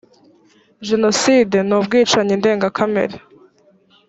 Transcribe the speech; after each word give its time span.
jenoside 0.87 1.57
nubwicanyi 1.67 2.33
bwindenga 2.39 2.67
kamere. 2.77 3.15